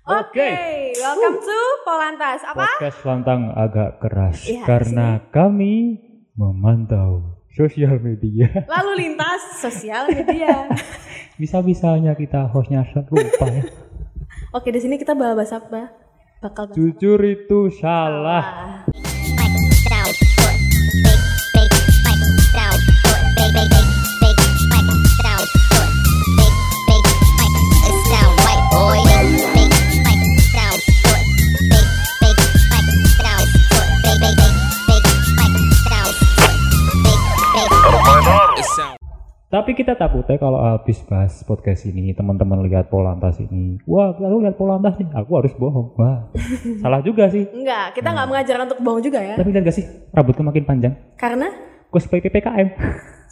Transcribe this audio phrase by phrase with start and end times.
[0.00, 0.50] Oke,
[0.96, 2.40] welcome to Polantas.
[2.48, 2.64] Apa?
[2.72, 6.00] podcast lantang agak keras Iya, karena kami
[6.32, 8.48] memantau sosial media.
[8.64, 10.72] Lalu lintas sosial media.
[11.40, 12.80] Bisa-bisanya kita hostnya
[13.12, 13.64] lupa ya.
[14.56, 15.92] Oke, di sini kita bahas apa?
[16.40, 18.88] Bakal bahas Jujur itu salah.
[18.88, 19.09] apa?
[39.50, 44.54] Tapi kita takutnya kalau habis bahas podcast ini teman-teman lihat Polantas ini, wah lalu lihat
[44.54, 45.90] Polantas nih, aku harus bohong.
[45.98, 46.30] Wah,
[46.86, 47.50] salah juga sih.
[47.50, 49.34] Enggak, kita nggak mengajarkan untuk bohong juga ya.
[49.34, 50.94] Tapi lihat gak sih rambutku makin panjang?
[51.18, 51.50] Karena
[51.90, 52.68] Gue sebagai PPKM.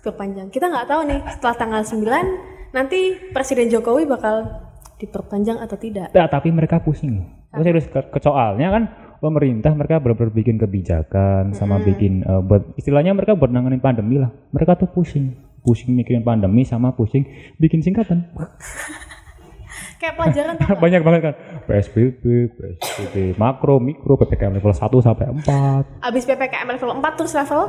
[0.03, 0.51] cukup panjang.
[0.51, 4.66] Kita nggak tahu nih setelah tanggal 9 nanti Presiden Jokowi bakal
[4.99, 6.11] diperpanjang atau tidak.
[6.11, 7.23] Nah, tapi mereka pusing.
[7.55, 8.83] Gue serius ke, ke soalnya kan
[9.23, 14.35] pemerintah mereka benar-benar bikin kebijakan sama bikin eh, buat istilahnya mereka buat nanganin pandemi lah.
[14.51, 15.35] Mereka tuh pusing,
[15.69, 17.29] pusing mikirin pandemi sama pusing
[17.61, 18.24] bikin singkatan.
[20.01, 20.79] Kayak pelajaran tuh.
[20.79, 21.35] Banyak banget kan.
[21.66, 22.23] PSBB,
[22.55, 27.63] PSBB makro, mikro, PPKM level 1 sampai 4, Abis PPKM level 4 terus level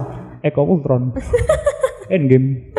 [0.45, 1.17] Eko Ultron.
[2.14, 2.69] Endgame.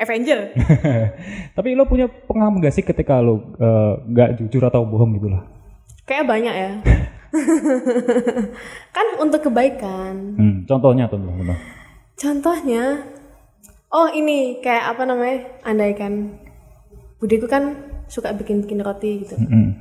[0.00, 0.56] Avenger.
[1.56, 5.44] Tapi lo punya pengalaman gak sih ketika lo eh, nggak jujur atau bohong gitu lah?
[6.08, 6.72] Kayak banyak ya.
[8.96, 10.14] kan untuk kebaikan.
[10.34, 11.58] Hmm, contohnya, contoh, contoh.
[12.14, 12.82] Contohnya,
[13.94, 15.38] oh ini kayak apa namanya?
[15.62, 16.42] Andaikan
[17.22, 19.38] budiku kan suka bikin-bikin roti gitu.
[19.38, 19.78] Mm-mm.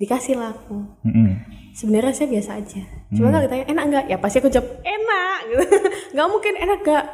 [0.00, 0.80] Dikasih lah aku.
[1.04, 1.36] Mm-mm.
[1.76, 2.82] Sebenarnya saya biasa aja.
[3.12, 4.04] Cuma kalau ditanya enak nggak?
[4.08, 5.38] Ya pasti aku jawab enak.
[5.52, 5.64] Gitu.
[6.16, 7.04] Nggak mungkin enak nggak?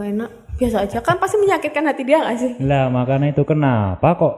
[0.00, 0.30] Gak enak.
[0.56, 0.96] Biasa aja.
[1.04, 2.52] Kan pasti menyakitkan hati dia nggak sih?
[2.64, 4.34] Lah makanya itu kenapa kok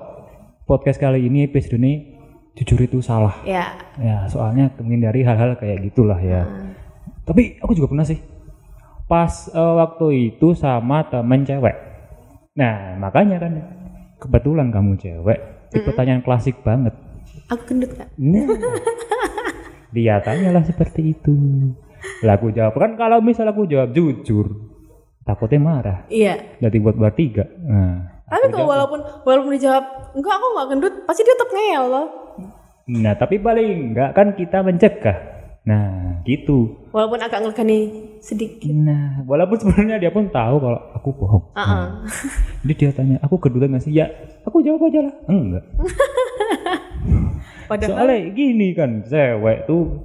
[0.66, 2.18] podcast kali ini episode ini
[2.58, 3.38] jujur itu salah.
[3.46, 3.78] Ya.
[4.02, 6.42] Ya soalnya menghindari hal-hal kayak gitulah ya.
[6.42, 6.74] Hmm.
[7.22, 8.18] Tapi aku juga pernah sih.
[9.10, 11.74] Pas eh, waktu itu sama temen cewek.
[12.54, 13.52] Nah makanya kan
[14.22, 15.38] kebetulan kamu cewek.
[15.74, 16.94] Itu pertanyaan klasik banget.
[17.50, 18.10] Aku gendut nggak?
[18.14, 18.46] Nah,
[19.94, 21.34] dia tanyalah seperti itu.
[22.22, 24.46] Lah aku jawab kan kalau misal aku jawab jujur,
[25.26, 25.98] takutnya marah.
[26.06, 26.58] Iya.
[26.62, 27.46] Jadi buat bertiga.
[27.66, 32.06] Nah, Tapi kalau walaupun walaupun dijawab enggak aku nggak gendut, pasti dia tetap ngeyel loh.
[32.90, 35.18] Nah, tapi paling enggak kan kita mencegah.
[35.60, 36.88] Nah, gitu.
[36.88, 37.78] Walaupun agak ngelegani
[38.24, 38.72] sedikit.
[38.72, 41.44] Nah, walaupun sebenarnya dia pun tahu kalau aku bohong.
[41.52, 41.86] Ah, ah.
[42.64, 43.92] Jadi dia tanya, aku gendutan nggak sih?
[43.92, 44.08] Ya,
[44.48, 45.14] aku jawab aja lah.
[45.28, 45.64] Enggak.
[47.70, 50.00] Padahal Soalnya gini kan, cewek tuh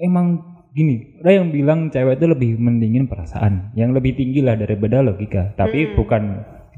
[0.00, 0.40] emang
[0.72, 1.20] gini.
[1.20, 5.52] Ada yang bilang cewek itu lebih mendingin perasaan, yang lebih tinggi lah daripada logika.
[5.58, 6.22] Tapi bukan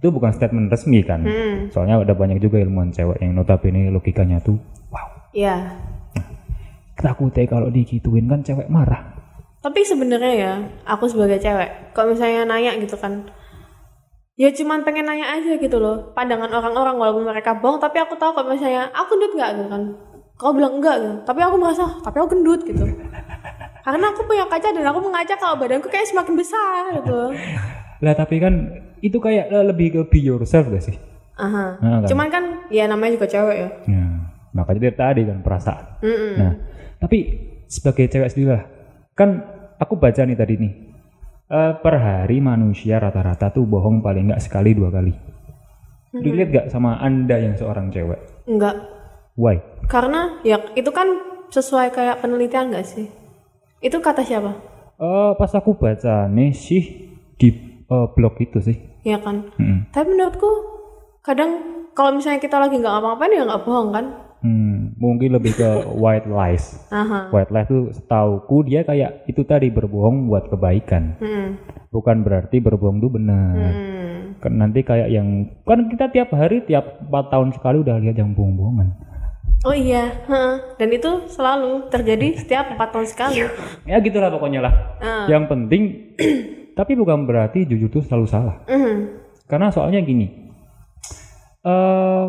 [0.05, 1.25] itu bukan statement resmi kan.
[1.25, 1.73] Hmm.
[1.73, 4.61] Soalnya ada banyak juga ilmuwan cewek yang notabene logikanya tuh
[4.93, 5.33] wow.
[5.33, 5.81] ya.
[7.05, 9.13] Takutnya kalau digituin kan cewek marah.
[9.61, 10.53] Tapi sebenarnya ya,
[10.89, 13.29] aku sebagai cewek, kalau misalnya nanya gitu kan,
[14.41, 18.37] ya cuman pengen nanya aja gitu loh, pandangan orang-orang walaupun mereka bohong, tapi aku tahu
[18.37, 19.83] kalau misalnya aku gendut nggak gitu kan,
[20.37, 22.85] kau bilang enggak gitu, tapi aku merasa, tapi aku gendut gitu.
[23.85, 27.21] Karena aku punya kaca dan aku mengaca kalau badanku kayak semakin besar gitu.
[28.01, 30.97] Lah tapi kan itu kayak eh, lebih ke be yourself gak sih?
[31.37, 31.77] Aha.
[31.85, 32.09] Nah, kan.
[32.09, 33.69] Cuman kan, ya namanya juga cewek ya.
[33.93, 35.85] Nah, makanya dari tadi kan perasaan.
[36.01, 36.33] Mm-mm.
[36.41, 36.53] Nah,
[37.05, 37.19] tapi
[37.69, 38.65] sebagai cewek sendiri lah,
[39.13, 39.45] kan
[39.77, 40.73] aku baca nih tadi nih,
[41.53, 45.13] eh, per hari manusia rata-rata tuh bohong paling nggak sekali dua kali.
[46.15, 48.47] Relate gak sama anda yang seorang cewek?
[48.47, 48.79] Enggak.
[49.35, 49.59] Why?
[49.91, 51.11] Karena ya itu kan
[51.51, 53.11] sesuai kayak penelitian nggak sih?
[53.83, 54.55] Itu kata siapa?
[54.97, 56.83] Eh, pas aku baca nih sih
[57.35, 57.49] di
[57.85, 58.79] eh, blog itu sih.
[59.03, 59.53] Ya kan?
[59.59, 59.91] Mm-mm.
[59.91, 60.51] Tapi menurutku
[61.21, 64.07] kadang kalau misalnya kita lagi nggak ngapa-ngapain ya nggak bohong kan?
[64.41, 64.74] Hmm,
[65.13, 66.81] mungkin lebih ke white lies.
[67.29, 71.21] White lies tuh setauku dia kayak itu tadi berbohong buat kebaikan.
[71.21, 71.49] Hmm.
[71.93, 73.53] Bukan berarti berbohong tuh benar.
[73.53, 74.41] Hmm.
[74.41, 78.33] Kan nanti kayak yang kan kita tiap hari tiap 4 tahun sekali udah lihat yang
[78.33, 79.15] bohong-bohongan.
[79.65, 80.13] Oh iya,
[80.77, 83.49] dan itu selalu terjadi setiap empat tahun sekali.
[83.89, 84.75] Ya gitulah pokoknya lah.
[85.01, 85.25] Ah.
[85.25, 85.83] Yang penting
[86.79, 88.61] tapi bukan berarti jujur tuh selalu salah.
[88.69, 89.25] Mhm.
[89.49, 90.29] Karena soalnya gini.
[91.65, 92.25] eh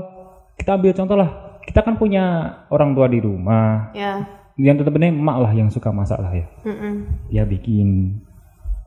[0.55, 1.44] kita ambil contoh lah.
[1.65, 3.89] Kita kan punya orang tua di rumah.
[3.97, 4.21] Ya.
[4.55, 6.45] Yang tetap emak lah yang suka masak lah ya.
[6.63, 6.93] Mhm.
[7.33, 8.21] Dia bikin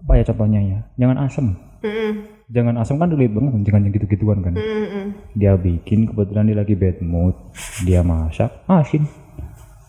[0.07, 0.79] apa ya contohnya ya?
[0.97, 1.47] Jangan asem.
[1.85, 2.11] Mhm.
[2.49, 4.55] Jangan asem kan relate banget jangan yang gitu-gituan kan.
[4.57, 5.05] Mhm.
[5.37, 7.37] Dia bikin kebetulan dia lagi bad mood.
[7.85, 9.05] Dia masak, asin.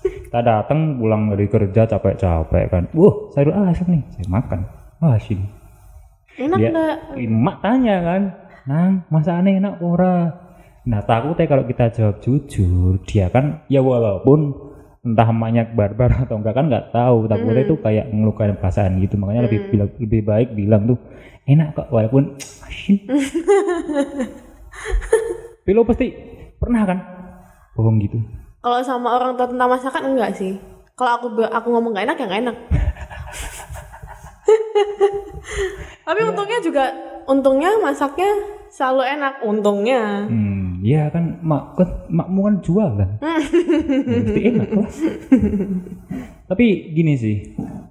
[0.04, 2.84] Kita datang pulang dari kerja capek-capek kan.
[2.94, 4.04] Wah, sayur asam nih.
[4.14, 4.60] Saya makan.
[5.00, 5.40] Asin.
[6.40, 6.72] Enak Dia,
[7.16, 8.22] emak tanya kan.
[8.68, 10.30] Nang, masakannya enak ora?
[10.90, 14.58] Nah takutnya kalau kita jawab jujur, dia kan ya walaupun
[15.06, 17.30] entah emaknya barbar atau enggak kan nggak tahu.
[17.30, 19.22] Takutnya itu kayak ngelukain perasaan gitu.
[19.22, 20.98] Makanya lebih bilang lebih baik bilang tuh
[21.46, 22.98] enak kok walaupun asin
[25.66, 26.10] tapi lo pasti
[26.58, 26.98] pernah kan
[27.78, 28.18] bohong gitu?
[28.66, 30.58] Kalau sama orang tua tentang masakan enggak sih.
[30.98, 32.58] Kalau aku aku ngomong gak enak ya gak enak.
[36.10, 36.90] Tapi untungnya juga
[37.30, 38.34] untungnya masaknya
[38.74, 40.26] selalu enak untungnya.
[40.26, 43.36] hmm ya kan mak kan makmu kan jualan Ya,
[44.24, 44.92] mesti enak lah.
[46.50, 46.66] Tapi
[46.96, 47.38] gini sih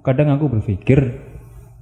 [0.01, 0.99] kadang aku berpikir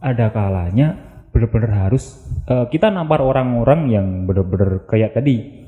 [0.03, 0.97] ada kalanya
[1.31, 5.65] bener-bener harus eh, kita nampar orang-orang yang bener-bener kayak tadi.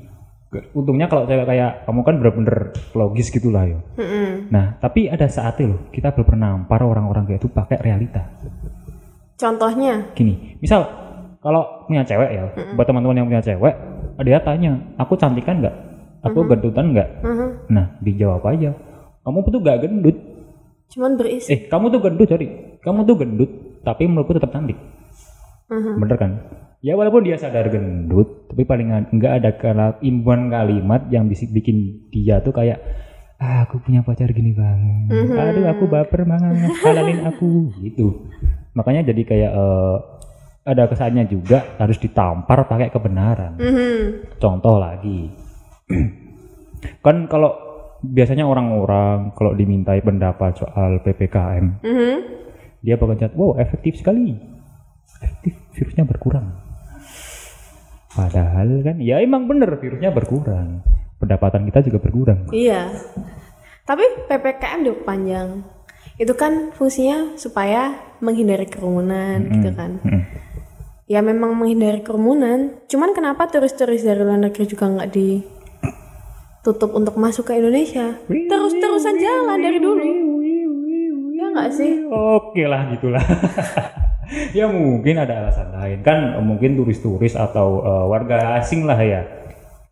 [0.73, 2.57] Untungnya kalau cewek kayak kamu kan bener-bener
[2.97, 4.49] logis gitulah ya Mm-mm.
[4.49, 8.25] nah tapi ada saatnya loh kita bener-bener nampar orang-orang kayak itu pakai realita.
[9.37, 10.89] Contohnya, gini misal
[11.39, 12.43] kalau punya cewek ya
[12.75, 13.75] buat teman-teman yang punya cewek
[14.21, 15.75] dia tanya aku cantik kan nggak?
[16.27, 17.09] Aku gendutan nggak?
[17.23, 17.47] Mhm.
[17.71, 18.75] nah dijawab aja
[19.23, 20.17] kamu tuh gak gendut.
[20.89, 21.53] Cuman berisi.
[21.53, 22.47] eh kamu tuh gendut sorry.
[22.81, 23.49] Kamu tuh gendut
[23.85, 24.75] tapi menurutku tetap cantik.
[25.69, 26.01] Mhm.
[26.01, 26.31] bener kan?
[26.79, 32.07] Ya walaupun dia sadar gendut tapi paling nggak ada kala imbuhan kalimat yang bisa bikin
[32.09, 32.79] dia tuh kayak
[33.37, 36.71] ah, aku punya pacar gini bang aduh aku baper banget.
[36.83, 37.69] Halalin aku.
[37.83, 38.31] Gitu.
[38.73, 39.95] Makanya jadi kayak eh,
[40.69, 43.97] ada kesannya juga harus ditampar pakai kebenaran Mhm.
[44.37, 45.33] contoh lagi
[47.05, 47.51] kan kalau
[47.99, 52.15] biasanya orang-orang kalau dimintai pendapat soal ppkm Mhm.
[52.79, 54.37] dia bakal cat wow efektif sekali
[55.19, 56.47] efektif virusnya berkurang
[58.09, 60.81] padahal kan ya emang bener virusnya berkurang
[61.17, 62.87] pendapatan kita juga berkurang Iya.
[63.83, 65.65] Tapi PPKM diperpanjang.
[66.15, 67.89] Itu kan fungsinya supaya
[68.21, 69.97] menghindari kerumunan gitu kan.
[69.99, 70.23] Mm-mm.
[71.09, 72.85] Ya memang menghindari kerumunan.
[72.85, 78.13] Cuman kenapa turis-turis dari luar negeri juga nggak ditutup untuk masuk ke Indonesia?
[78.29, 80.05] Terus-terusan jalan dari dulu.
[81.33, 82.05] Ya nggak sih?
[82.11, 83.23] oke lah gitulah
[84.57, 89.23] ya mungkin ada alasan lain kan mungkin turis-turis atau eh, warga asing lah ya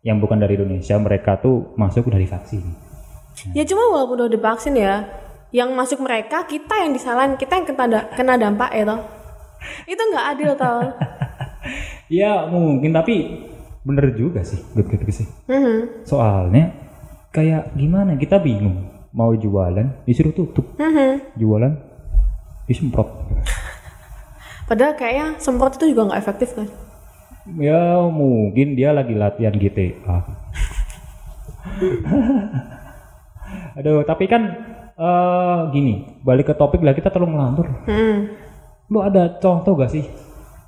[0.04, 2.62] yang bukan dari Indonesia mereka tuh masuk udah divaksin
[3.54, 5.06] Ya cuma walaupun udah divaksin ya,
[5.54, 9.00] yang masuk mereka kita yang disalahin, kita yang kena, kena dampak ya toh.
[9.84, 10.80] Itu nggak adil tau.
[12.08, 13.44] ya mungkin tapi
[13.80, 16.02] bener juga sih gitu sih Mhm.
[16.02, 16.72] soalnya
[17.28, 21.36] kayak gimana kita bingung mau jualan disuruh tutup Mhm.
[21.36, 21.72] jualan
[22.64, 23.08] disemprot
[24.64, 26.68] Padahal kayaknya semprot itu juga nggak efektif kan?
[27.56, 29.88] ya mungkin dia lagi latihan GTA
[33.74, 34.42] aduh tapi kan
[34.92, 38.47] eh gini balik ke topik lah kita terlalu melantur Hmm.
[38.88, 40.04] Lu ada contoh gak sih?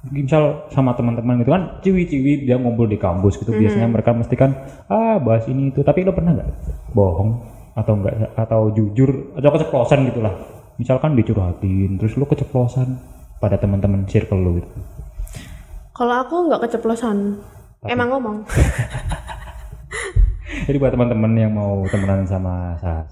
[0.09, 3.53] Misal sama teman-teman gitu kan ciwi-ciwi dia ngumpul di kampus gitu.
[3.53, 4.57] Biasanya mereka mesti kan
[4.89, 5.85] ah bahas ini itu.
[5.85, 6.51] Tapi lu pernah nggak
[6.97, 7.37] bohong
[7.77, 10.33] atau enggak atau jujur atau keceplosan gitulah.
[10.81, 12.97] Misalkan dicurhatin terus lu keceplosan
[13.45, 14.69] pada teman-teman circle lu gitu.
[15.93, 17.37] Kalau aku nggak keceplosan,
[17.85, 18.37] emang ngomong.
[20.65, 23.05] jadi buat teman-teman yang mau temenan sama saya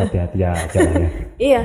[0.00, 1.08] hati-hati aja lah ya.
[1.36, 1.62] Iya,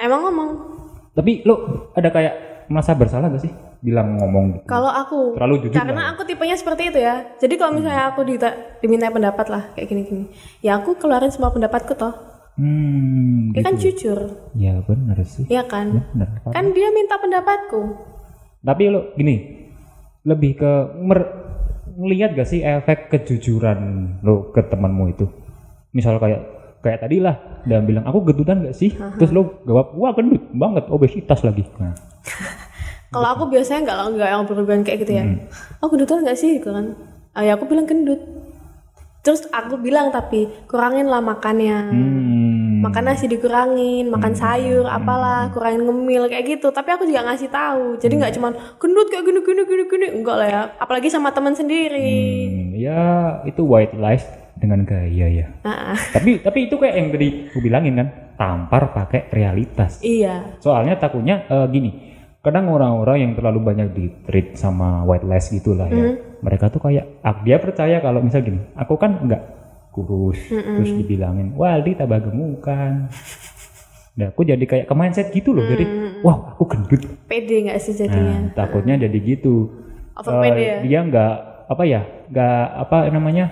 [0.00, 0.79] emang ngomong.
[1.10, 1.54] Tapi lu
[1.92, 2.34] ada kayak
[2.66, 6.92] merasa bersalah gak sih bilang ngomong gitu Kalau aku, terlalu jujur karena aku tipenya seperti
[6.92, 7.34] itu ya.
[7.34, 10.28] Jadi kalau misalnya aku dita- diminta pendapat lah kayak gini-gini,
[10.60, 12.12] ya aku keluarin semua pendapatku toh.
[12.54, 13.90] hmm Dia kan gitu.
[13.90, 14.18] jujur,
[14.54, 15.96] ya bener sih ya kan?
[16.12, 17.80] bener Kan dia minta pendapatku.
[18.60, 19.66] Tapi lo gini,
[20.22, 21.32] lebih ke mer-
[21.96, 23.78] ngelihat gak sih efek kejujuran
[24.20, 25.24] lo ke temanmu itu?
[25.90, 27.36] Misal kayak kayak tadi lah,
[27.68, 28.92] dia bilang aku gendutan gak sih?
[28.96, 31.64] Terus lo jawab, wah gendut banget, obesitas lagi.
[31.76, 31.92] Nah,
[33.10, 35.24] Kalau aku biasanya nggak nggak yang berlebihan kayak gitu ya.
[35.82, 36.94] Aku gendut nggak sih gitu kan?
[37.34, 38.22] Ah, ya aku bilang gendut.
[39.20, 41.92] Terus aku bilang tapi kurangin lah makannya.
[41.92, 46.72] hmm, Makan nasi dikurangin, makan sayur, apalah, kurangin ngemil kayak gitu.
[46.72, 48.00] Tapi aku juga ngasih tahu.
[48.00, 50.62] Jadi nggak cuman gendut kayak gini gini gini gini, enggak lah ya.
[50.80, 52.14] Apalagi sama teman sendiri.
[52.46, 53.02] hmm, ya
[53.44, 54.24] itu white lies
[54.60, 55.46] dengan gaya ya.
[55.64, 60.04] Nah, tapi tapi itu kayak yang tadi gue bilangin kan, tampar pakai realitas.
[60.04, 60.60] iya.
[60.60, 61.90] Soalnya takutnya eh, gini,
[62.44, 66.20] kadang orang-orang yang terlalu banyak di treat sama white lies gitulah ya.
[66.44, 69.42] Mereka tuh kayak ah, dia percaya kalau misal gini, aku kan enggak
[69.90, 73.10] kurus, terus dibilangin, wah Aldi tambah gemukan.
[74.10, 75.84] Nah, aku jadi kayak ke mindset gitu loh, jadi
[76.20, 77.02] wow aku gendut.
[77.24, 78.52] Pede nggak sih jadinya?
[78.52, 79.72] Nah, takutnya jadi gitu.
[80.14, 80.76] Over pede ya?
[80.84, 81.34] Dia nggak
[81.70, 83.46] apa ya, nggak apa namanya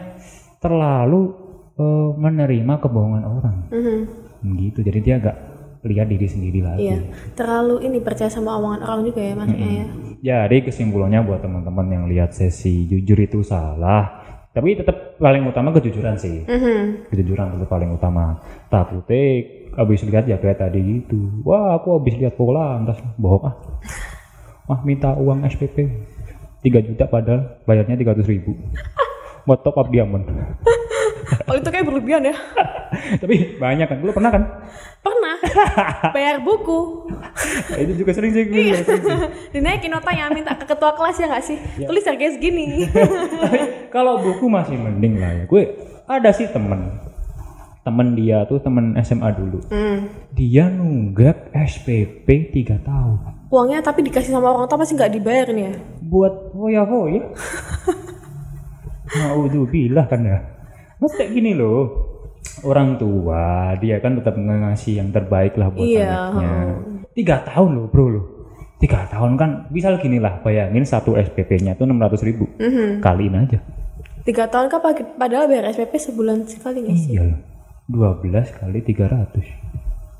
[0.58, 1.34] terlalu
[1.78, 3.56] eh, menerima kebohongan orang.
[3.70, 3.98] Mhm.
[4.58, 5.36] Gitu, jadi dia nggak
[5.86, 6.90] lihat diri sendiri lagi.
[6.90, 6.98] Iya.
[7.38, 9.86] Terlalu ini percaya sama omongan orang juga ya maksudnya ya.
[10.18, 16.18] Jadi kesimpulannya buat teman-teman yang lihat sesi jujur itu salah, tapi tetap paling utama kejujuran
[16.18, 17.10] sih Mhm.
[17.14, 19.46] kejujuran tetap paling utama takutnya
[19.78, 23.54] abis lihat ya kayak tadi gitu wah aku abis lihat pola lantas bohong ah
[24.66, 25.76] ah minta uang SPP
[26.66, 28.58] 3 juta padahal bayarnya 300 ribu
[29.48, 30.28] buat top up diamond
[31.44, 32.36] Oh itu kayak berlebihan ya.
[33.20, 34.42] tapi banyak kan lu pernah kan
[34.98, 35.36] Pernah
[36.16, 37.04] bayar buku.
[37.68, 38.80] Nah, itu juga sering sih gue Iya.
[39.50, 41.56] Dinaikin notanya minta ke ketua kelas ya nggak sih?
[41.78, 42.88] Tulis harganya segini.
[43.88, 45.62] Kalau buku masih mending lah ya gue
[46.04, 46.96] ada sih temen
[47.80, 50.08] temen dia tuh temen SMA dulu Hmm.
[50.30, 53.16] dia nunggak SPP 3 tahun
[53.48, 55.74] Uangnya tapi dikasih sama orang tua pasti nggak dibayar nih ya.
[56.02, 57.24] buat hoya hoya
[59.68, 60.38] bilah kan ya.
[60.98, 62.06] Mas kayak gini loh.
[62.62, 66.54] Orang tua dia kan tetap ngasih yang terbaik lah buat Iya, anaknya.
[67.14, 68.24] tiga tahun loh bro loh.
[68.78, 72.46] Tiga tahun kan bisa gini lah bayangin satu SPP-nya tuh 600 ribu.
[72.58, 73.02] Mhm.
[73.02, 73.58] kaliin aja.
[74.22, 74.80] Tiga tahun kan
[75.18, 77.10] padahal bayar SPP sebulan sekali nggak sih?
[77.14, 77.38] iya loh.
[77.88, 79.40] 12 kali 300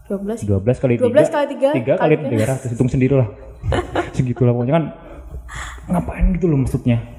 [0.09, 3.28] 12 12 kali 12 3 kali tiga, tiga kali 300 hitung sendiri lah.
[4.17, 4.85] Segitulah pokoknya kan.
[5.88, 7.18] Ngapain gitu loh maksudnya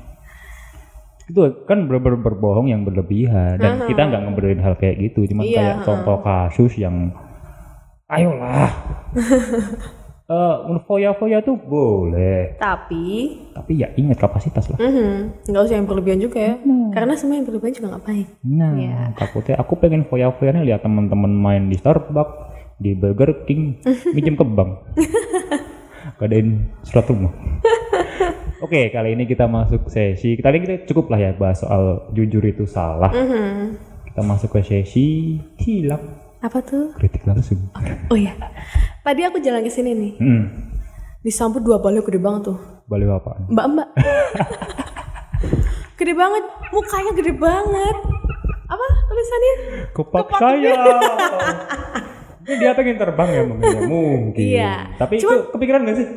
[1.29, 3.55] itu kan bener-bener berbohong yang berlebihan.
[3.55, 5.29] Dan kita nggak ngebenerin hal kayak gitu.
[5.29, 7.13] Cuma Iya, kayak contoh kasus yang
[8.07, 8.73] ayolah.
[10.29, 10.55] Eh
[10.85, 12.53] foya-foya tuh boleh.
[12.61, 14.77] Tapi tapi ya ingat kapasitas lah.
[14.77, 16.53] Mhm, nggak usah yang berlebihan juga ya.
[16.93, 18.27] Karena semua yang berlebihan juga nggak baik.
[18.45, 19.17] nah Iya.
[19.17, 22.45] takutnya aku pengen foya-foya nih lihat teman-teman main di Starbucks
[22.77, 23.81] di Burger King
[24.13, 24.85] minjem ke bank.
[26.21, 27.33] Gadain surat rumah
[28.59, 30.35] Oke, kali ini kita masuk sesi.
[30.35, 33.07] Tadi kita cukup lah ya bahas soal jujur itu salah.
[33.09, 33.79] Mhm.
[34.05, 35.07] Kita masuk ke sesi
[35.57, 36.01] hilap
[36.39, 36.91] Apa tuh?
[36.93, 37.71] kritik langsung.
[38.09, 38.35] Oh iya.
[38.99, 40.13] Tadi aku jalan ke sini nih.
[40.17, 40.43] Hmm,
[41.19, 42.59] Disambut dua balik gede banget tuh.
[42.85, 43.45] balik apaan?
[43.47, 43.89] Mbak-mbak.
[45.99, 47.95] gede banget, mukanya gede banget.
[48.65, 49.53] Apa tulisannya?
[49.93, 50.75] Kepak saya.
[52.49, 53.69] Ini dia pengen terbang ya mungkin.
[53.69, 53.81] ya?
[53.85, 54.47] Mungkin.
[54.49, 54.73] Iya.
[54.97, 56.07] Tapi itu kepikiran gak sih?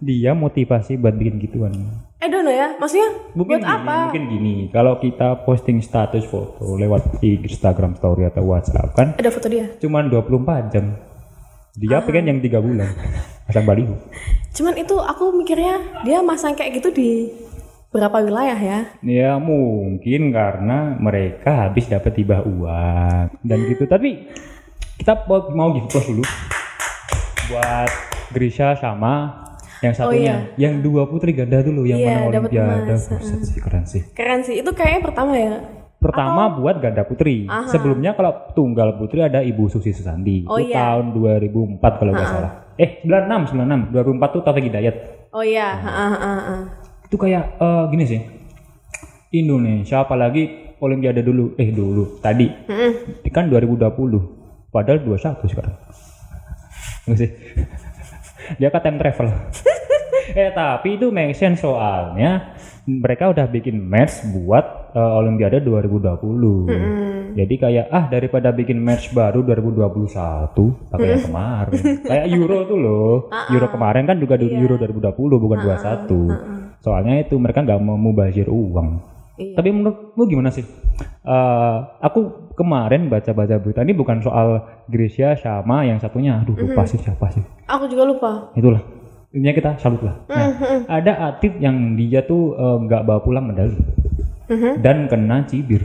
[0.00, 1.76] Dia motivasi buat bikin gituan.
[2.16, 3.96] Eh dono ya, maksudnya Mungkin buat gini, apa?
[4.08, 4.54] mungkin gini.
[4.68, 9.68] Kalau kita posting status foto lewat Instagram story atau WhatsApp kan Ada foto dia.
[9.76, 10.96] cuman 24 jam.
[11.72, 12.88] Dia pengen yang tiga bulan.
[13.44, 13.94] Pasang baliho.
[14.50, 17.10] Cuman itu aku mikirnya dia masang kayak gitu di
[17.88, 18.78] berapa wilayah ya?
[19.02, 23.84] Ya mungkin karena mereka habis dapat tiba uang dan gitu.
[23.84, 24.30] Tapi
[25.02, 26.22] kita mau give applause dulu
[27.50, 27.90] buat
[28.30, 29.42] Grisha sama
[29.82, 32.94] yang satunya, yang dua putri ganda dulu yang Oh, Iya, menang Olimpiade.
[32.94, 34.02] Buset sih, keren sih.
[34.14, 35.58] Keren sih, itu kayaknya pertama ya.
[35.98, 37.50] Pertama buat ganda putri.
[37.66, 40.46] Sebelumnya kalau tunggal putri ada Ibu Susi Susanti.
[40.46, 40.94] Oh, itu iya.
[40.94, 42.52] tahun 2004 kalau nggak salah.
[42.78, 44.96] Eh 96 96 2004 tuh Taufik Hidayat.
[45.34, 46.62] Oh iya, heeh, heeh, heeh.
[47.10, 48.20] itu kayak eh, gini sih
[49.36, 53.28] Indonesia apalagi Olimpiade dulu eh dulu tadi Mm-mm.
[53.28, 54.41] kan 2020
[54.72, 55.74] padahal 21 sekarang.
[57.04, 57.30] Enggak sih?
[58.58, 59.28] Dia kan time travel.
[60.22, 62.54] Eh tapi itu sense soalnya
[62.86, 69.42] mereka udah bikin match buat eh, Olimpiade 2020 jadi kayak ah daripada bikin match baru
[69.42, 69.82] 2021
[70.94, 71.82] pakai yang kemarin.
[72.06, 73.14] Kayak Euro tuh loh.
[73.50, 75.10] Euro kemarin kan juga di Euro 2020
[75.42, 78.98] bukan 21 soalnya itu mereka nggak mau mubazir uang
[79.32, 79.56] Iya.
[79.56, 80.60] tapi menurutmu gimana sih?
[81.22, 84.60] Eh, aku kemarin baca-baca berita ini bukan soal
[84.92, 87.40] Gracia sama yang satunya, aduh lupa sih siapa sih?
[87.64, 88.52] Aku juga lupa.
[88.52, 88.84] Itulah,
[89.32, 90.20] intinya kita salut lah.
[90.28, 90.48] Nah,
[91.00, 93.78] ada atlet yang dia tuh eh, nggak bawa pulang medali
[94.84, 95.80] dan kena cibir.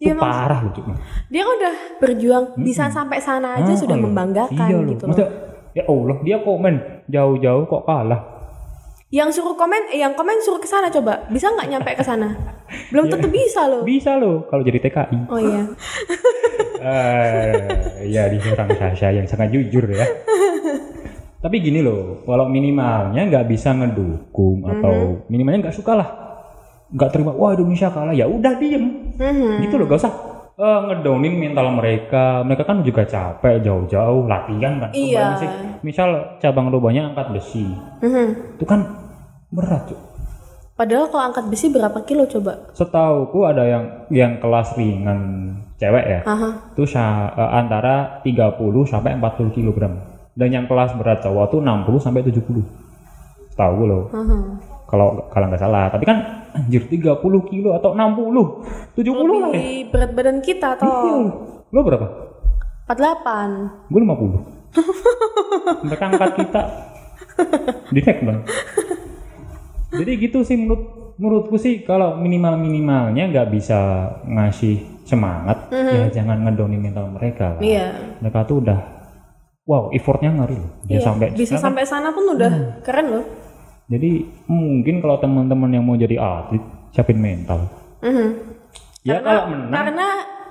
[0.00, 0.96] Iya, Itu parah loh cuma.
[1.28, 4.88] Dia kan udah berjuang bisa sampai sana aja sudah membanggakan iya loh.
[4.88, 5.08] gitu loh.
[5.12, 5.30] Maksudnya,
[5.76, 6.74] ya Allah, dia komen
[7.12, 8.39] jauh-jauh kok kalah.
[9.10, 11.26] Yang suruh komen, eh, yang komen suruh ke sana coba.
[11.26, 12.30] Bisa nggak nyampe ke sana?
[12.94, 13.82] Belum tentu bisa loh.
[13.82, 15.18] Bisa loh kalau jadi TKI.
[15.26, 15.62] Oh iya.
[16.80, 20.06] Eh, ya di seorang Sasha yang sangat jujur ya.
[21.42, 26.08] Tapi gini loh, walau minimalnya nggak bisa ngedukung atau minimalnya nggak suka lah,
[26.92, 29.64] nggak terima, wah Indonesia kalah, ya udah diem, Mhm.
[29.64, 30.12] gitu loh, gak usah
[30.60, 32.44] eh, ngedownin mental mereka.
[32.44, 34.90] Mereka kan juga capek jauh-jauh latihan kan.
[34.92, 35.40] Iya.
[35.40, 35.48] sih,
[35.80, 37.64] misal cabang lobanya angkat besi,
[38.04, 38.60] Mhm.
[38.60, 38.84] itu kan
[39.48, 39.98] berat tuh.
[40.76, 42.72] Padahal kalau angkat besi berapa kilo coba?
[42.72, 46.20] Setauku ada yang yang kelas ringan cewek ya.
[46.24, 46.72] Aha.
[46.72, 49.76] itu sa- eh, antara 30 sampai 40 kg.
[50.32, 52.64] Dan yang kelas berat cowok tuh 60 sampai 70.
[53.56, 54.04] Tahu gue loh.
[54.08, 54.36] Aha.
[54.88, 55.92] Kalau kalau nggak salah.
[55.92, 58.62] Tapi kan anjir 30 kilo atau 60,
[58.94, 59.54] 70 lah ya.
[59.54, 60.80] Lebih berat badan kita Iya.
[60.80, 61.24] toh.
[61.70, 62.06] Lo berapa?
[62.86, 63.86] 48.
[63.86, 64.40] Gue 50.
[65.82, 66.62] Mereka angkat kita.
[67.90, 68.38] Di bang.
[69.90, 73.78] Jadi gitu sih menurut menurutku sih kalau minimal minimalnya nggak bisa
[74.24, 77.60] ngasih semangat ya jangan ngedonin mental mereka lah.
[77.60, 78.16] Iya.
[78.22, 78.78] mereka tuh udah
[79.66, 82.70] wow effortnya ngeri loh dia Iya, sampai bisa sekarang- sampai sana pun udah Hmm.
[82.80, 83.24] keren loh.
[83.90, 84.10] Jadi
[84.46, 87.66] mungkin kalau teman-teman yang mau jadi atlet siapin mental
[88.00, 88.28] Mhm.
[89.02, 90.08] ya kalau menang Karena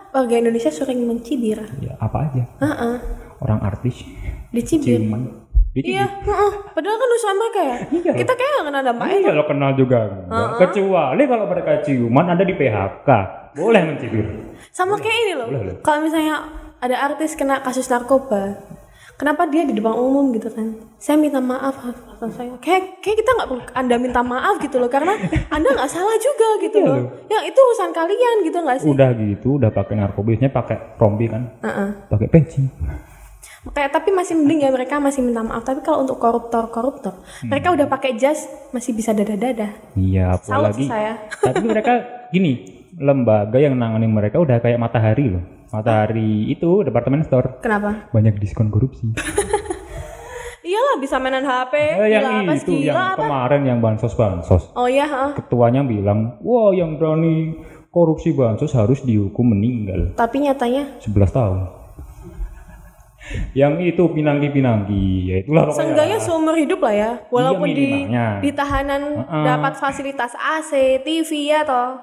[0.09, 1.63] warga Indonesia sering mencibir.
[1.79, 2.95] ya apa aja Heeh.
[3.39, 4.03] orang artis
[4.49, 4.99] Dicibir.
[4.99, 5.21] ciuman
[5.69, 5.95] dicibir.
[5.95, 6.51] Iya, heeh.
[6.69, 7.77] padahal kan usaha mereka ya.
[7.95, 8.11] Iya.
[8.17, 9.15] Kita kayak gak kena dampaknya.
[9.15, 10.49] Iya lo kenal juga enggak.
[10.59, 13.09] Kecuali kalau mereka ciuman Anda di PHK
[13.51, 14.25] Boleh mencibir
[14.69, 15.47] Sama kayak ini loh.
[15.47, 15.75] Boleh, boleh.
[15.79, 16.35] Kalau misalnya
[16.77, 18.61] ada artis kena kasus narkoba,
[19.19, 20.79] kenapa dia di depan umum gitu kan?
[20.95, 22.55] Saya minta maaf, maaf, saya.
[22.57, 25.11] Kayak, kayak kita nggak perlu anda minta maaf gitu loh, karena
[25.55, 26.99] anda nggak salah juga gitu Iya loh.
[27.27, 28.87] Yang itu urusan kalian gitu nggak sih?
[28.87, 31.89] Udah gitu Udah pakai narkobisnya pakai rompi kan Heeh.
[32.07, 32.63] Pakai peci
[33.59, 35.67] Kayak tapi masih mending ya mereka masih minta maaf.
[35.67, 37.51] Tapi kalau untuk koruptor koruptor, Hmm.
[37.51, 39.75] mereka udah pakai jas masih bisa dada-dada.
[39.99, 41.19] Iya Salut apalagi saya.
[41.43, 41.93] Tapi mereka
[42.31, 48.09] gini Lembaga yang nanganin mereka udah kayak matahari loh Matahari itu departemen store Kenapa?
[48.09, 49.05] Banyak diskon korupsi
[50.61, 53.21] Iyalah bisa mainan HP, Eh, gila Yang apa itu gila yang apa?
[53.21, 55.31] kemarin yang bansos-bansos Oh iya, heeh.
[55.35, 57.57] Ketuanya bilang Wah yang berani
[57.89, 61.59] korupsi bansos harus dihukum meninggal tapi nyatanya 11 tahun.
[63.53, 65.69] Yang itu pinangki-pinangki, ya itulah.
[65.69, 68.41] Seenggaknya seumur hidup lah ya, walaupun di minimalnya.
[68.41, 69.43] di tahanan Heeh.
[69.45, 70.71] dapat fasilitas AC,
[71.01, 72.01] TV ya toh.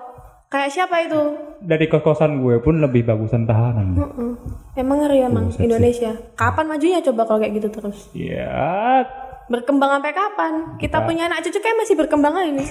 [0.56, 1.20] Kayak siapa itu?
[1.60, 3.92] Dari kos-kosan gue pun lebih bagusan tahanan.
[3.92, 4.32] Heeh.
[4.80, 5.68] Emang ngeri emang Buset sih.
[5.68, 6.16] Indonesia.
[6.32, 8.08] Kapan majunya coba kalau kayak gitu terus?
[8.16, 9.04] Ya,
[9.52, 10.52] Berkembang sampai kapan?
[10.80, 12.64] Kita punya anak cucu kayak masih berkembang aja ini.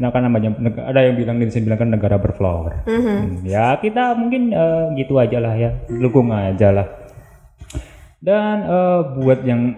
[0.00, 0.56] nah kan namanya
[0.88, 2.88] ada yang bilang di sini bilang kan negara berflower.
[2.88, 6.88] Hmm, ya kita mungkin eh, gitu aja lah ya, dukung aja lah.
[8.16, 9.76] Dan eh, buat yang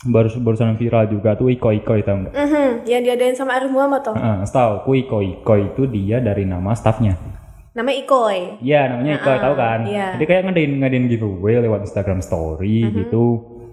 [0.00, 2.32] baru barusan viral juga tuh Iko Iko itu enggak?
[2.32, 4.16] Mhm, Yang diadain sama Arif Muhammad toh.
[4.16, 7.16] Heeh, setahu ku Iko Iko itu dia dari nama staffnya.
[7.70, 8.38] Namanya Ikoy.
[8.64, 9.80] Iya namanya Iko tahu kan.
[9.86, 10.06] iya.
[10.16, 13.24] Jadi kayak ngadain ngadain giveaway lewat Instagram Story gitu.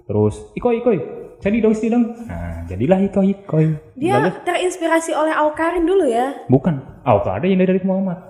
[0.04, 0.90] Terus Iko Iko
[1.38, 2.04] jadi dong sini dong.
[2.28, 3.56] Nah jadilah Iko Iko.
[3.96, 6.44] Dia terinspirasi oleh Aukarin dulu ya.
[6.46, 6.78] Bukan.
[7.08, 8.20] Ada yang dari Arif Muhammad.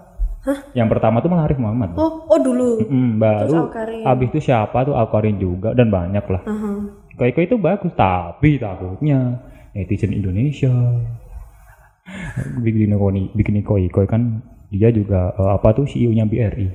[0.73, 1.99] Yang pertama tuh malah Arif Muhammad.
[1.99, 2.81] Oh, oh dulu.
[2.87, 4.07] Mm, baru Awkarin.
[4.07, 6.43] habis itu siapa tuh Alkarin juga dan banyak lah.
[6.47, 6.73] Aha.
[6.89, 9.43] Iko Iko itu bagus tapi takutnya
[9.75, 10.71] netizen Indonesia
[12.63, 16.69] bikin Iko bikin Iko Iko kan dia juga eh, apa tuh CEO-nya BRI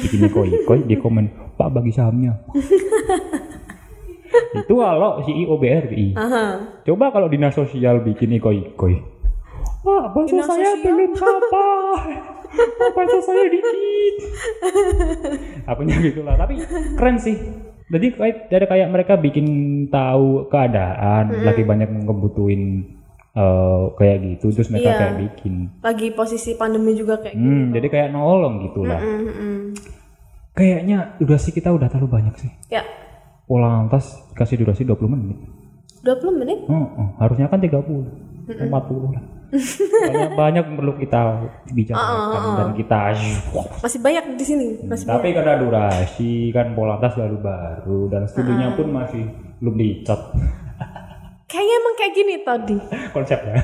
[0.00, 2.34] bikin Iko Iko di komen Pak bagi sahamnya
[4.64, 6.46] itu kalau CEO BRI Aha.
[6.82, 9.14] coba kalau dinas sosial bikin Iko Iko
[9.84, 10.96] Wah, bansos Dinas saya sosial?
[10.96, 11.12] belum.
[11.52, 12.00] Wah,
[12.96, 14.14] bansos saya dikit.
[15.70, 16.56] Apanya gitulah, tapi
[16.96, 17.36] keren sih.
[17.94, 19.46] Jadi kayak dari kayak mereka bikin
[19.86, 22.62] tahu keadaan, lagi banyak yang ngebutuhin
[23.34, 24.98] eh, kayak gitu, terus mereka Iya.
[24.98, 25.54] kayak bikin.
[25.82, 27.50] Lagi posisi pandemi juga kayak gitu.
[27.50, 29.02] Hmm, jadi kayak nolong gitulah.
[29.02, 29.74] Mhm.
[30.54, 32.50] Kayaknya durasi kita udah terlalu banyak sih.
[32.70, 32.86] Ya,
[33.44, 35.36] Pola lantas kasih durasi 20 menit.
[36.06, 36.58] 20 menit.
[36.70, 38.06] Oh, oh, harusnya kan 30.
[38.48, 39.24] 40 lah.
[39.54, 41.20] Banyak, banyak perlu kita
[41.70, 42.98] bicarakan dan kita
[43.80, 44.66] Masih banyak di sini.
[44.82, 49.24] Masih tapi karena durasi kan pola tas baru baru dan studionya pun masih
[49.62, 50.20] belum dicat
[51.54, 52.76] Kayaknya emang kayak gini tadi.
[53.14, 53.54] konsepnya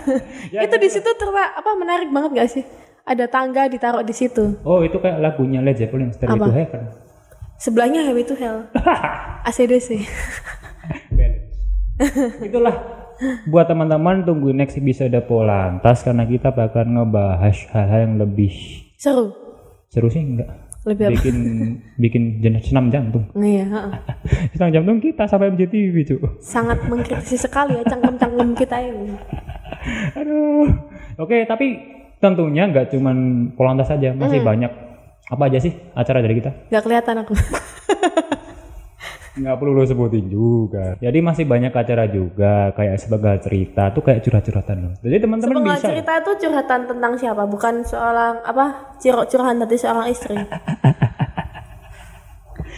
[0.54, 2.62] ya, itu di situ terwa apa menarik banget gak sih?
[3.02, 4.62] Ada tangga ditaruh di situ.
[4.62, 6.82] oh itu kayak lagunya Led Zeppelin Stairway to Heaven
[7.62, 8.66] Sebelahnya Highway to Hell.
[9.46, 10.02] ACDC.
[12.42, 12.74] Itulah
[13.44, 18.52] buat teman-teman tungguin next episode Polantas karena kita bakal ngebahas hal-hal yang lebih
[18.94, 19.32] Seru.
[19.86, 20.48] seru sih enggak
[20.82, 21.12] Lebih apa?
[21.14, 21.36] bikin
[21.96, 23.92] bikin jenis senam jantung Iya, heeh.
[24.54, 29.14] senam jantung kita sampai MCTV cu sangat mengkritisi sekali ya cangkem-cangkem kita ini.
[30.18, 30.66] aduh
[31.16, 31.78] oke tapi
[32.18, 33.16] tentunya nggak cuman
[33.52, 34.70] Polantas saja masih banyak
[35.24, 37.34] apa aja sih acara dari kita Gak kelihatan aku.
[39.32, 41.00] nggak perlu lo sebutin juga.
[41.00, 44.92] Jadi masih banyak acara juga kayak sebagai cerita tuh kayak curhat-curhatan loh.
[45.00, 45.88] Jadi teman-teman bisa.
[45.88, 47.42] cerita itu curhatan tentang siapa?
[47.48, 48.96] Bukan seorang apa?
[49.00, 50.36] Ciro curhan dari seorang istri.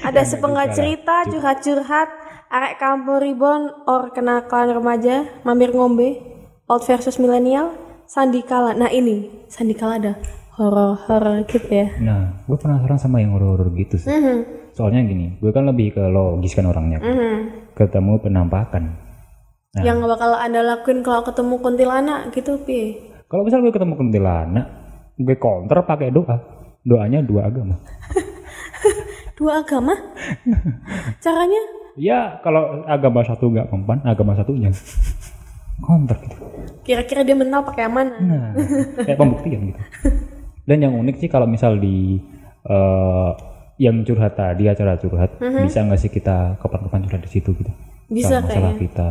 [0.04, 2.08] Ada sepenggal cerita curhat-curhat
[2.52, 6.22] arek kampung ribon or kenakalan remaja mampir ngombe
[6.68, 7.72] old versus milenial
[8.06, 8.76] sandikala.
[8.76, 10.12] Nah ini sandikala ada
[10.54, 11.88] horor-horor gitu ya.
[11.98, 14.06] Nah gue penasaran sama yang horor-horor gitu sih.
[14.06, 16.98] Mhm, soalnya gini gue kan lebih ke logis kan orangnya.
[17.00, 17.72] Mhm.
[17.74, 18.84] ketemu penampakan.
[19.74, 19.82] Nah.
[19.82, 22.94] yang bakal anda lakuin kalau ketemu kuntilanak gitu pi?
[23.26, 24.66] Kalau misal gue ketemu kuntilanak
[25.18, 26.38] gue counter pakai doa.
[26.84, 27.80] Doanya dua agama.
[29.34, 29.90] Dua agama?
[31.18, 31.62] Caranya?
[31.98, 34.70] Ya kalau agama satu nggak mempan agama satunya.
[35.82, 36.36] Counter gitu.
[36.86, 38.54] Kira-kira dia mental pakai yang mana Nah,
[39.02, 39.80] kayak pembuktian gitu.
[40.70, 42.22] Dan yang unik sih kalau misal di
[42.62, 43.30] eh,
[43.76, 47.70] yang curhat tadi acara curhat, bisa nggak sih kita kapan-kapan curhat di situ gitu?
[48.06, 48.80] Bisa Soal masalah kayaknya.
[48.80, 49.08] kita.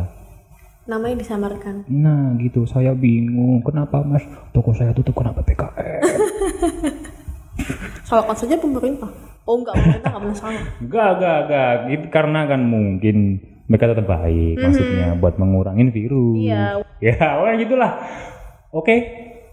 [0.84, 6.00] namanya disamarkan Nah gitu, saya bingung kenapa mas toko saya tutup kenapa PKM?
[8.04, 9.08] salahkan saja pemerintah
[9.44, 11.72] oh enggak pemerintah nggak masalah Enggak, enggak, enggak.
[11.88, 13.16] Gitu, karena kan mungkin
[13.64, 16.38] mereka tetap baik, maksudnya buat mengurangin virus.
[16.38, 16.64] Iya.
[17.00, 18.00] Ya, wah gitulah.
[18.70, 18.94] Oke,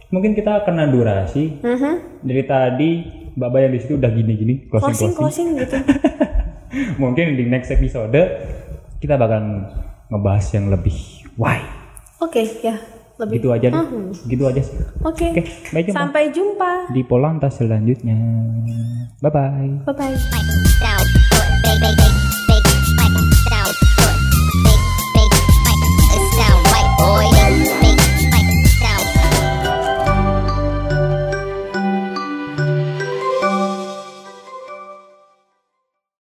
[0.07, 1.59] mungkin kita kena durasi.
[1.59, 2.23] Mhm.
[2.23, 2.91] Dari tadi
[3.35, 5.77] Mbak yang di situ udah gini-gini closing closing, closing gitu.
[7.03, 8.15] Mungkin di next episode
[9.01, 9.67] kita bakal
[10.11, 10.95] ngebahas yang lebih
[11.39, 11.59] why.
[12.21, 12.75] Oke, okay, ya.
[13.17, 13.33] Lebih.
[13.37, 13.67] Gitu aja.
[13.69, 13.85] Uh -huh.
[13.87, 14.29] Mhm.
[14.29, 14.77] Gitu aja sih.
[15.01, 15.27] Oke.
[15.33, 15.45] Okay.
[15.71, 15.97] Okay, jumpa.
[15.97, 18.17] Sampai jumpa di Polantas selanjutnya.
[19.21, 19.71] Bye bye.
[19.85, 20.17] Bye bye.